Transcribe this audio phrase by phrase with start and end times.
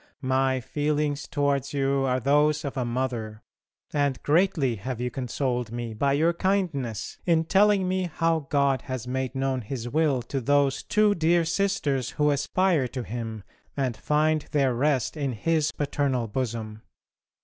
[0.23, 3.43] My feelings towards you are those of a mother,
[3.93, 9.07] and greatly have you consoled me by your kindness in telling me how God has
[9.07, 13.43] made known His will to those two dear sisters who aspire to Him
[13.77, 16.81] and find their rest in His paternal bosom.